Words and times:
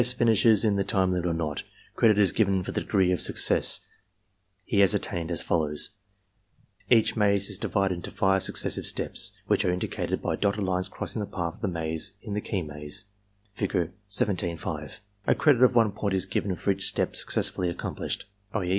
finishes 0.17 0.65
in 0.65 0.77
the 0.77 0.83
time 0.83 1.11
limit 1.11 1.27
or 1.27 1.33
not, 1.35 1.61
credit 1.95 2.17
is 2.17 2.31
given 2.31 2.63
for 2.63 2.71
the 2.71 2.81
degree 2.81 3.11
of 3.11 3.21
success 3.21 3.81
he 4.65 4.79
has 4.79 4.95
attained 4.95 5.29
as 5.29 5.43
follows: 5.43 5.91
Each 6.89 7.15
maze 7.15 7.47
EXAMINER'S 7.47 7.57
GUIDE 7.59 7.59
115 7.59 7.59
IS 7.59 7.59
divided 7.59 7.93
into 7.93 8.09
five 8.09 8.41
successive 8.41 8.85
steps, 8.87 9.33
which 9.45 9.63
are 9.63 9.71
indicated 9.71 10.19
by 10.19 10.35
dotted 10.35 10.63
Unes 10.63 10.89
crossing 10.89 11.19
the 11.19 11.27
path 11.27 11.53
of 11.53 11.61
the 11.61 11.67
maze 11.67 12.13
in 12.23 12.33
the 12.33 12.41
key 12.41 12.63
maze, 12.63 13.05
Fig. 13.53 13.91
17 14.07 14.57
(5). 14.57 15.01
A 15.27 15.35
credit 15.35 15.61
of 15.61 15.75
1 15.75 15.91
point 15.91 16.15
is 16.15 16.25
given 16.25 16.55
for 16.55 16.71
each 16.71 16.87
step 16.87 17.15
success 17.15 17.49
fully 17.49 17.69
accomplished; 17.69 18.25
i. 18.55 18.69